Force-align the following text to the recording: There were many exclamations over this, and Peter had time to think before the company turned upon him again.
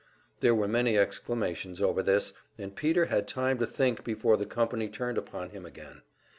There 0.39 0.55
were 0.55 0.67
many 0.67 0.97
exclamations 0.97 1.79
over 1.79 2.01
this, 2.01 2.33
and 2.57 2.75
Peter 2.75 3.05
had 3.05 3.27
time 3.27 3.59
to 3.59 3.67
think 3.67 4.03
before 4.03 4.35
the 4.35 4.47
company 4.47 4.89
turned 4.89 5.19
upon 5.19 5.51
him 5.51 5.63
again. 5.63 6.01